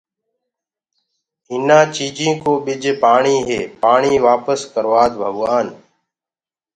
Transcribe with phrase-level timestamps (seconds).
[1.51, 5.67] اٚينآ چيٚجينٚ ڪو ٻج پآڻيٚ هي پآڻيٚ وآپس ڪرَوآد ڀگوآن